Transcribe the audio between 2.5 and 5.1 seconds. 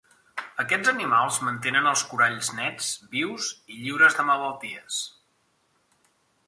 nets, vius i lliures de malalties.